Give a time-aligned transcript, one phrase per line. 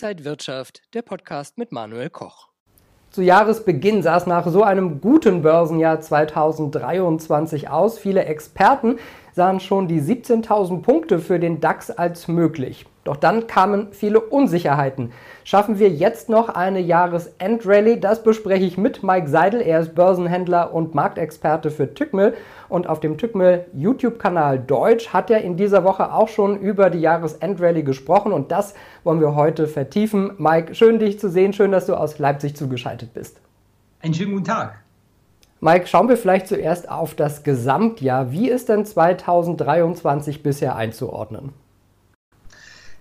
[0.00, 2.46] Inside Wirtschaft, der Podcast mit Manuel Koch.
[3.10, 7.98] Zu Jahresbeginn sah es nach so einem guten Börsenjahr 2023 aus.
[7.98, 9.00] Viele Experten
[9.32, 12.86] sahen schon die 17.000 Punkte für den DAX als möglich.
[13.08, 15.12] Doch dann kamen viele Unsicherheiten.
[15.42, 17.96] Schaffen wir jetzt noch eine Jahresendrallye?
[17.96, 19.62] Das bespreche ich mit Mike Seidel.
[19.62, 22.34] Er ist Börsenhändler und Marktexperte für Tückmill.
[22.68, 27.00] Und auf dem Tückmill YouTube-Kanal Deutsch hat er in dieser Woche auch schon über die
[27.00, 28.30] Jahresendrallye gesprochen.
[28.30, 30.32] Und das wollen wir heute vertiefen.
[30.36, 31.54] Mike, schön dich zu sehen.
[31.54, 33.40] Schön, dass du aus Leipzig zugeschaltet bist.
[34.02, 34.80] Einen schönen guten Tag.
[35.60, 38.32] Mike, schauen wir vielleicht zuerst auf das Gesamtjahr.
[38.32, 41.54] Wie ist denn 2023 bisher einzuordnen?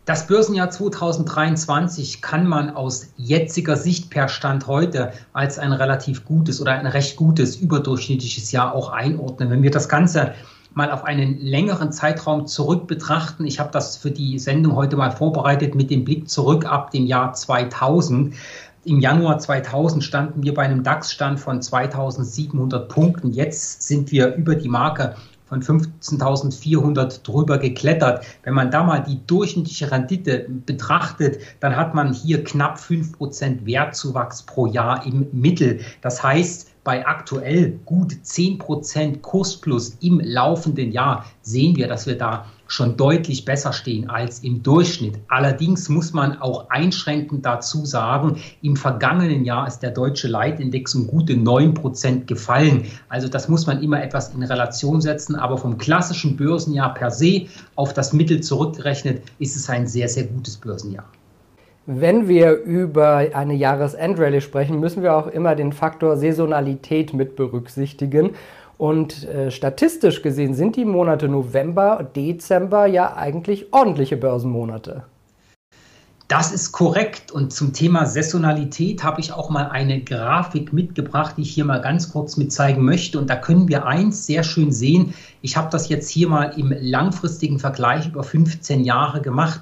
[0.07, 6.61] Das Börsenjahr 2023 kann man aus jetziger Sicht per Stand heute als ein relativ gutes
[6.61, 9.49] oder ein recht gutes überdurchschnittliches Jahr auch einordnen.
[9.49, 10.31] Wenn wir das Ganze
[10.73, 15.12] mal auf einen längeren Zeitraum zurück betrachten, ich habe das für die Sendung heute mal
[15.12, 18.34] vorbereitet mit dem Blick zurück ab dem Jahr 2000.
[18.85, 23.34] Im Januar 2000 standen wir bei einem DAX-Stand von 2700 Punkten.
[23.34, 25.17] Jetzt sind wir über die Marke
[25.48, 28.26] von 15.400 drüber geklettert.
[28.43, 34.43] Wenn man da mal die durchschnittliche Rendite betrachtet, dann hat man hier knapp 5% Wertzuwachs
[34.43, 35.79] pro Jahr im Mittel.
[36.01, 42.45] Das heißt, bei aktuell gut 10% Kursplus im laufenden Jahr sehen wir, dass wir da
[42.68, 45.20] schon deutlich besser stehen als im Durchschnitt.
[45.27, 51.07] Allerdings muss man auch einschränkend dazu sagen, im vergangenen Jahr ist der deutsche Leitindex um
[51.07, 52.85] gute 9% gefallen.
[53.10, 55.35] Also das muss man immer etwas in Relation setzen.
[55.35, 60.26] Aber vom klassischen Börsenjahr per se auf das Mittel zurückgerechnet ist es ein sehr, sehr
[60.26, 61.05] gutes Börsenjahr.
[61.90, 68.31] Wenn wir über eine Jahresendrallye sprechen, müssen wir auch immer den Faktor Saisonalität mit berücksichtigen.
[68.78, 75.03] Und äh, statistisch gesehen sind die Monate November, Dezember ja eigentlich ordentliche Börsenmonate.
[76.28, 77.31] Das ist korrekt.
[77.31, 81.81] Und zum Thema Saisonalität habe ich auch mal eine Grafik mitgebracht, die ich hier mal
[81.81, 83.17] ganz kurz mit zeigen möchte.
[83.17, 85.13] Und da können wir eins sehr schön sehen.
[85.41, 89.61] Ich habe das jetzt hier mal im langfristigen Vergleich über 15 Jahre gemacht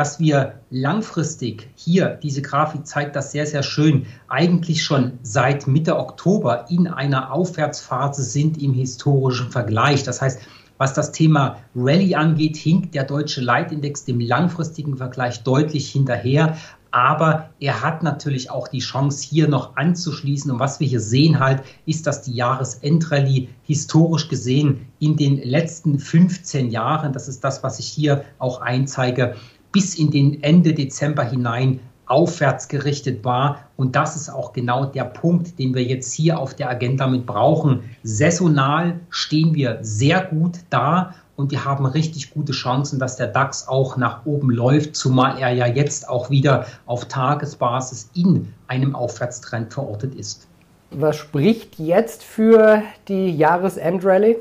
[0.00, 5.98] dass wir langfristig hier, diese Grafik zeigt das sehr, sehr schön, eigentlich schon seit Mitte
[5.98, 10.02] Oktober in einer Aufwärtsphase sind im historischen Vergleich.
[10.02, 10.40] Das heißt,
[10.78, 16.56] was das Thema Rallye angeht, hinkt der deutsche Leitindex dem langfristigen Vergleich deutlich hinterher.
[16.92, 20.50] Aber er hat natürlich auch die Chance, hier noch anzuschließen.
[20.50, 25.98] Und was wir hier sehen halt, ist, dass die Jahresendrallye historisch gesehen in den letzten
[25.98, 29.36] 15 Jahren, das ist das, was ich hier auch einzeige,
[29.72, 33.68] bis in den Ende Dezember hinein aufwärts gerichtet war.
[33.76, 37.24] Und das ist auch genau der Punkt, den wir jetzt hier auf der Agenda mit
[37.24, 37.84] brauchen.
[38.02, 43.66] Saisonal stehen wir sehr gut da und wir haben richtig gute Chancen, dass der DAX
[43.68, 49.72] auch nach oben läuft, zumal er ja jetzt auch wieder auf Tagesbasis in einem Aufwärtstrend
[49.72, 50.48] verortet ist.
[50.90, 54.36] Was spricht jetzt für die Jahresendrallye?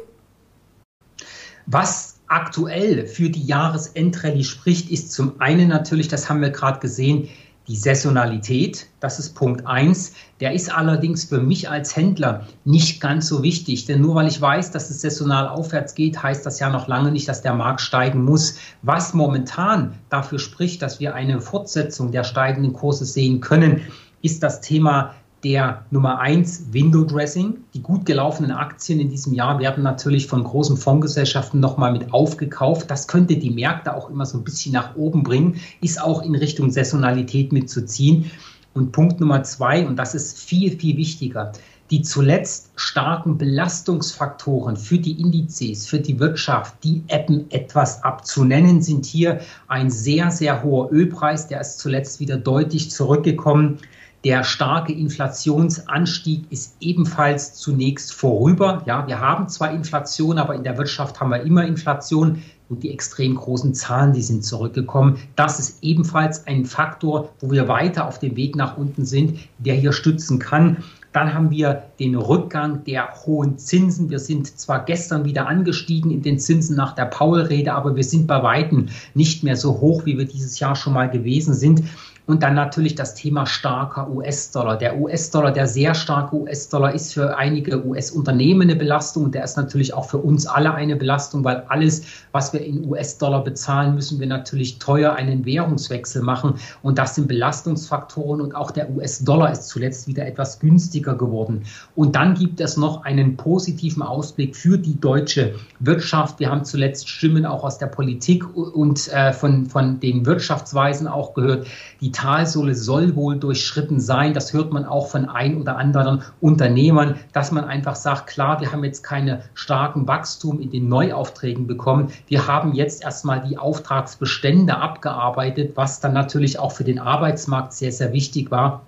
[1.68, 7.28] Was aktuell für die Jahresendrallye spricht, ist zum einen natürlich, das haben wir gerade gesehen,
[7.70, 10.14] die Saisonalität, das ist Punkt eins.
[10.40, 14.42] Der ist allerdings für mich als Händler nicht ganz so wichtig, denn nur weil ich
[14.42, 17.82] weiß, dass es saisonal aufwärts geht, heißt das ja noch lange nicht, dass der Markt
[17.82, 18.56] steigen muss.
[18.82, 23.82] Was momentan dafür spricht, dass wir eine Fortsetzung der steigenden Kurse sehen können,
[24.24, 25.14] ist das Thema
[25.44, 27.58] der Nummer eins Window Dressing.
[27.74, 32.92] Die gut gelaufenen Aktien in diesem Jahr werden natürlich von großen Fondsgesellschaften nochmal mit aufgekauft.
[32.92, 36.36] Das könnte die Märkte auch immer so ein bisschen nach oben bringen, ist auch in
[36.36, 38.32] Richtung Saisonalität mitzuziehen.
[38.74, 41.52] Und Punkt Nummer zwei, und das ist viel, viel wichtiger,
[41.90, 48.28] die zuletzt starken Belastungsfaktoren für die Indizes, für die Wirtschaft, die ebben etwas ab.
[48.28, 53.80] Zu nennen sind hier ein sehr, sehr hoher Ölpreis, der ist zuletzt wieder deutlich zurückgekommen.
[54.26, 58.84] Der starke Inflationsanstieg ist ebenfalls zunächst vorüber.
[58.86, 62.92] Ja, wir haben zwar Inflation, aber in der Wirtschaft haben wir immer Inflation und die
[62.92, 65.18] extrem großen Zahlen, die sind zurückgekommen.
[65.38, 69.76] Das ist ebenfalls ein Faktor, wo wir weiter auf dem Weg nach unten sind, der
[69.76, 70.84] hier stützen kann.
[71.12, 74.12] Dann haben wir den Rückgang der hohen Zinsen.
[74.12, 78.28] Wir sind zwar gestern wieder angestiegen in den Zinsen nach der Paul-Rede, aber wir sind
[78.28, 81.84] bei Weitem nicht mehr so hoch, wie wir dieses Jahr schon mal gewesen sind.
[82.30, 84.78] Und dann natürlich das Thema starker US-Dollar.
[84.78, 89.58] Der US-Dollar, der sehr starke US-Dollar ist für einige US-Unternehmen eine Belastung und der ist
[89.58, 94.20] natürlich auch für uns alle eine Belastung, weil alles, was wir in US-Dollar bezahlen, müssen
[94.20, 96.54] wir natürlich teuer einen Währungswechsel machen.
[96.84, 101.64] Und das sind Belastungsfaktoren und auch der US-Dollar ist zuletzt wieder etwas günstiger geworden.
[101.96, 106.40] Und dann gibt es noch einen positiven Ausblick für die deutsche Wirtschaft.
[106.40, 111.34] Wir haben zuletzt Stimmen auch aus der Politik und äh, von, von den Wirtschaftsweisen auch
[111.34, 111.66] gehört.
[112.02, 114.34] Die Talsohle soll wohl durchschritten sein.
[114.34, 118.74] Das hört man auch von ein oder anderen Unternehmern, dass man einfach sagt, klar, wir
[118.74, 122.12] haben jetzt keine starken Wachstum in den Neuaufträgen bekommen.
[122.28, 127.94] Wir haben jetzt erstmal die Auftragsbestände abgearbeitet, was dann natürlich auch für den Arbeitsmarkt sehr,
[127.94, 128.82] sehr wichtig war.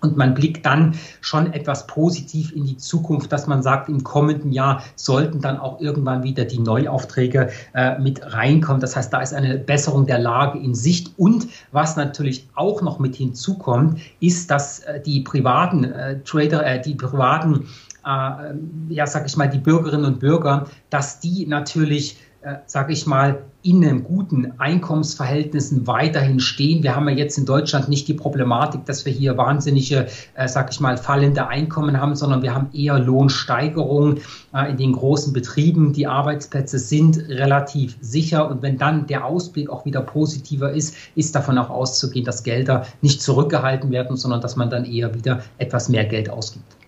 [0.00, 4.52] Und man blickt dann schon etwas positiv in die Zukunft, dass man sagt, im kommenden
[4.52, 8.80] Jahr sollten dann auch irgendwann wieder die Neuaufträge äh, mit reinkommen.
[8.80, 11.12] Das heißt, da ist eine Besserung der Lage in Sicht.
[11.16, 16.80] Und was natürlich auch noch mit hinzukommt, ist, dass äh, die privaten äh, Trader, äh,
[16.80, 17.66] die privaten,
[18.06, 18.54] äh,
[18.88, 23.42] ja, sag ich mal, die Bürgerinnen und Bürger, dass die natürlich äh, sage ich mal,
[23.62, 26.82] in einem guten Einkommensverhältnissen weiterhin stehen.
[26.82, 30.70] Wir haben ja jetzt in Deutschland nicht die Problematik, dass wir hier wahnsinnige, äh, sag
[30.70, 34.20] ich mal, fallende Einkommen haben, sondern wir haben eher Lohnsteigerungen
[34.54, 35.92] äh, in den großen Betrieben.
[35.92, 41.34] Die Arbeitsplätze sind relativ sicher und wenn dann der Ausblick auch wieder positiver ist, ist
[41.34, 45.90] davon auch auszugehen, dass Gelder nicht zurückgehalten werden, sondern dass man dann eher wieder etwas
[45.90, 46.79] mehr Geld ausgibt.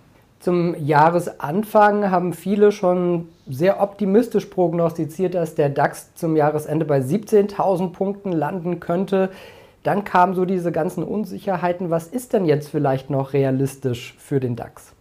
[0.42, 7.92] Zum Jahresanfang haben viele schon sehr optimistisch prognostiziert, dass der DAX zum Jahresende bei 17.000
[7.92, 9.30] Punkten landen könnte.
[9.84, 11.90] Dann kamen so diese ganzen Unsicherheiten.
[11.90, 14.92] Was ist denn jetzt vielleicht noch realistisch für den DAX?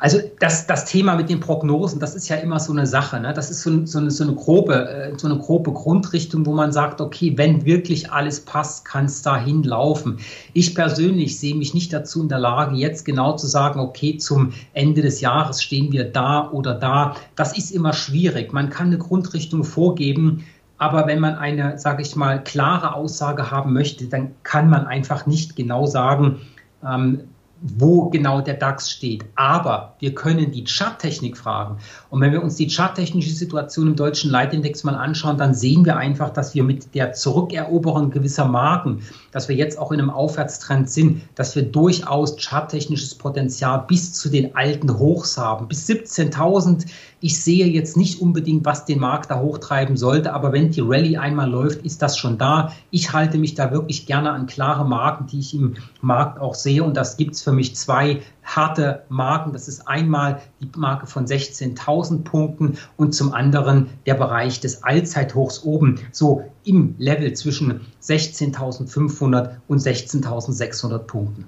[0.00, 3.20] Also das, das Thema mit den Prognosen, das ist ja immer so eine Sache.
[3.20, 3.34] Ne?
[3.34, 6.72] Das ist so, so, eine, so, eine grobe, äh, so eine grobe Grundrichtung, wo man
[6.72, 10.18] sagt, okay, wenn wirklich alles passt, kann es dahin laufen.
[10.54, 14.54] Ich persönlich sehe mich nicht dazu in der Lage, jetzt genau zu sagen, okay, zum
[14.72, 17.14] Ende des Jahres stehen wir da oder da.
[17.36, 18.54] Das ist immer schwierig.
[18.54, 20.46] Man kann eine Grundrichtung vorgeben,
[20.78, 25.26] aber wenn man eine, sage ich mal, klare Aussage haben möchte, dann kann man einfach
[25.26, 26.40] nicht genau sagen,
[26.82, 27.24] ähm,
[27.62, 29.24] wo genau der DAX steht.
[29.34, 31.78] Aber wir können die Charttechnik fragen.
[32.08, 35.96] Und wenn wir uns die charttechnische Situation im deutschen Leitindex mal anschauen, dann sehen wir
[35.96, 39.02] einfach, dass wir mit der Zurückeroberung gewisser Marken,
[39.32, 44.30] dass wir jetzt auch in einem Aufwärtstrend sind, dass wir durchaus charttechnisches Potenzial bis zu
[44.30, 45.68] den alten Hochs haben.
[45.68, 46.86] Bis 17.000
[47.22, 51.18] ich sehe jetzt nicht unbedingt, was den Markt da hochtreiben sollte, aber wenn die Rallye
[51.18, 52.72] einmal läuft, ist das schon da.
[52.90, 56.82] Ich halte mich da wirklich gerne an klare Marken, die ich im Markt auch sehe.
[56.82, 59.52] Und das gibt es für mich zwei harte Marken.
[59.52, 65.64] Das ist einmal die Marke von 16.000 Punkten und zum anderen der Bereich des Allzeithochs
[65.64, 71.46] oben, so im Level zwischen 16.500 und 16.600 Punkten.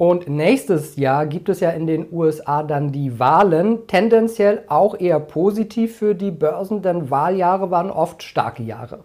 [0.00, 5.20] Und nächstes Jahr gibt es ja in den USA dann die Wahlen, tendenziell auch eher
[5.20, 9.00] positiv für die Börsen, denn Wahljahre waren oft starke Jahre.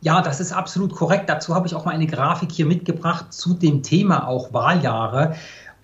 [0.00, 1.28] Ja, das ist absolut korrekt.
[1.28, 5.34] Dazu habe ich auch mal eine Grafik hier mitgebracht zu dem Thema auch Wahljahre.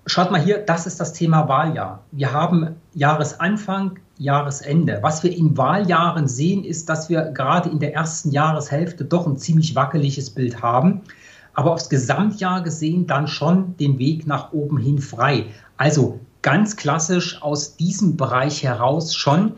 [0.06, 2.04] Schaut mal hier, das ist das Thema Wahljahr.
[2.12, 4.98] Wir haben Jahresanfang, Jahresende.
[5.02, 9.38] Was wir in Wahljahren sehen, ist, dass wir gerade in der ersten Jahreshälfte doch ein
[9.38, 11.02] ziemlich wackeliges Bild haben
[11.54, 15.46] aber aufs Gesamtjahr gesehen dann schon den Weg nach oben hin frei.
[15.76, 19.54] Also ganz klassisch aus diesem Bereich heraus schon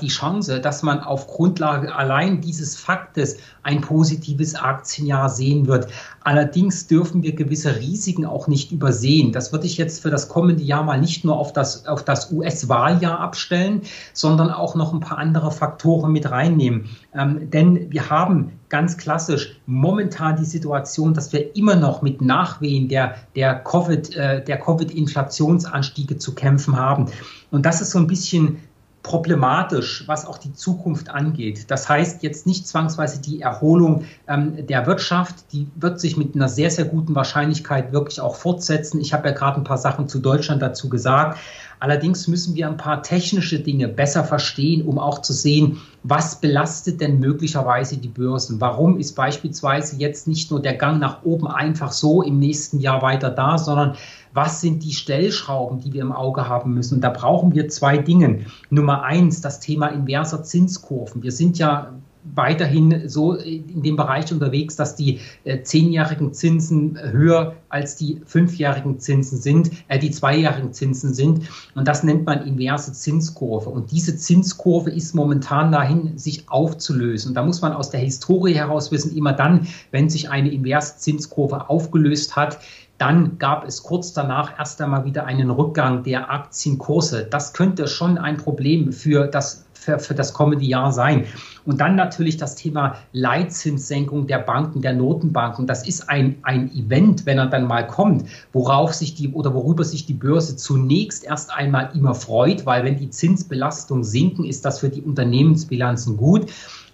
[0.00, 5.88] die Chance, dass man auf Grundlage allein dieses Faktes ein positives Aktienjahr sehen wird.
[6.20, 9.32] Allerdings dürfen wir gewisse Risiken auch nicht übersehen.
[9.32, 12.32] Das würde ich jetzt für das kommende Jahr mal nicht nur auf das, auf das
[12.32, 13.82] US-Wahljahr abstellen,
[14.12, 16.88] sondern auch noch ein paar andere Faktoren mit reinnehmen.
[17.12, 22.88] Ähm, denn wir haben ganz klassisch momentan die Situation, dass wir immer noch mit Nachwehen
[22.88, 27.06] der, der Covid, äh, der Covid-Inflationsanstiege zu kämpfen haben.
[27.50, 28.58] Und das ist so ein bisschen
[29.06, 31.70] problematisch, was auch die Zukunft angeht.
[31.70, 36.48] Das heißt jetzt nicht zwangsweise die Erholung ähm, der Wirtschaft, die wird sich mit einer
[36.48, 39.00] sehr, sehr guten Wahrscheinlichkeit wirklich auch fortsetzen.
[39.00, 41.38] Ich habe ja gerade ein paar Sachen zu Deutschland dazu gesagt.
[41.78, 47.00] Allerdings müssen wir ein paar technische Dinge besser verstehen, um auch zu sehen, was belastet
[47.00, 48.60] denn möglicherweise die Börsen?
[48.60, 53.02] Warum ist beispielsweise jetzt nicht nur der Gang nach oben einfach so im nächsten Jahr
[53.02, 53.96] weiter da, sondern
[54.32, 56.96] was sind die Stellschrauben, die wir im Auge haben müssen?
[56.96, 58.40] Und da brauchen wir zwei Dinge.
[58.70, 61.22] Nummer eins, das Thema inverser Zinskurven.
[61.22, 61.92] Wir sind ja
[62.34, 68.98] weiterhin so in dem Bereich unterwegs, dass die äh, zehnjährigen Zinsen höher als die fünfjährigen
[68.98, 71.48] Zinsen sind, äh, die zweijährigen Zinsen sind.
[71.74, 73.70] Und das nennt man inverse Zinskurve.
[73.70, 77.30] Und diese Zinskurve ist momentan dahin, sich aufzulösen.
[77.30, 80.96] Und da muss man aus der Historie heraus wissen, immer dann, wenn sich eine inverse
[80.98, 82.58] Zinskurve aufgelöst hat,
[82.98, 87.24] dann gab es kurz danach erst einmal wieder einen Rückgang der Aktienkurse.
[87.24, 91.26] Das könnte schon ein Problem für das, für, für das kommende Jahr sein.
[91.66, 95.66] Und dann natürlich das Thema Leitzinssenkung der Banken, der Notenbanken.
[95.66, 99.84] Das ist ein, ein Event, wenn er dann mal kommt, worauf sich die oder worüber
[99.84, 104.78] sich die Börse zunächst erst einmal immer freut, weil wenn die Zinsbelastungen sinken, ist das
[104.78, 106.46] für die Unternehmensbilanzen gut.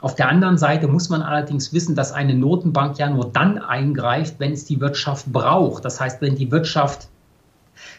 [0.02, 4.34] Auf der anderen Seite muss man allerdings wissen, dass eine Notenbank ja nur dann eingreift,
[4.38, 5.84] wenn es die Wirtschaft braucht.
[5.84, 7.08] Das heißt, wenn die Wirtschaft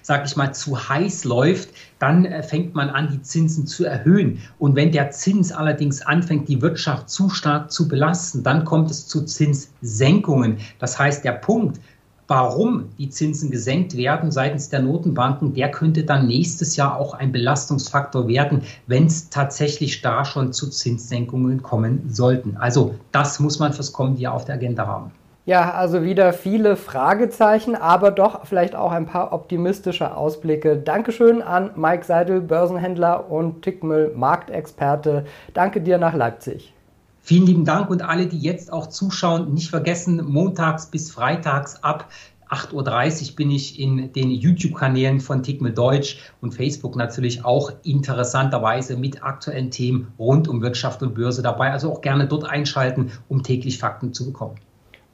[0.02, 1.70] sag ich mal, zu heiß läuft,
[2.00, 4.42] dann äh, fängt man an, die Zinsen zu erhöhen.
[4.60, 9.08] Und wenn der Zins allerdings anfängt, die Wirtschaft zu stark zu belasten, dann kommt es
[9.08, 10.58] zu Zinssenkungen.
[10.80, 11.80] Das heißt, der Punkt,
[12.28, 17.32] warum die Zinsen gesenkt werden seitens der Notenbanken, der könnte dann nächstes Jahr auch ein
[17.32, 22.58] Belastungsfaktor werden, wenn es tatsächlich da schon zu Zinssenkungen kommen sollten.
[22.58, 25.12] Also das muss man fürs kommende Jahr auf der Agenda haben.
[25.46, 30.78] Ja, also wieder viele Fragezeichen, aber doch vielleicht auch ein paar optimistische Ausblicke.
[30.78, 35.26] Dankeschön an Mike Seidel, Börsenhändler und Tickmill Marktexperte.
[35.54, 36.74] Danke dir nach Leipzig.
[37.26, 42.10] Vielen lieben Dank und alle, die jetzt auch zuschauen, nicht vergessen, montags bis freitags ab
[42.50, 48.98] 8.30 Uhr bin ich in den YouTube-Kanälen von Tickme Deutsch und Facebook natürlich auch interessanterweise
[48.98, 51.72] mit aktuellen Themen rund um Wirtschaft und Börse dabei.
[51.72, 54.56] Also auch gerne dort einschalten, um täglich Fakten zu bekommen.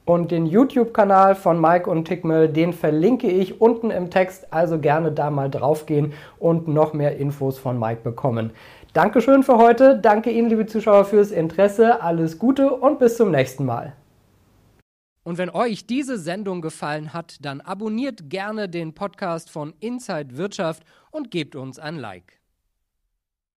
[0.04, 4.52] Und den YouTube-Kanal von Mike und Tickmill, den verlinke ich unten im Text.
[4.52, 8.50] Also gerne da mal draufgehen und noch mehr Infos von Mike bekommen.
[8.92, 9.98] Dankeschön für heute.
[9.98, 12.02] Danke Ihnen, liebe Zuschauer, fürs Interesse.
[12.02, 13.92] Alles Gute und bis zum nächsten Mal.
[15.22, 20.82] Und wenn euch diese Sendung gefallen hat, dann abonniert gerne den Podcast von Inside Wirtschaft
[21.10, 22.39] und gebt uns ein Like.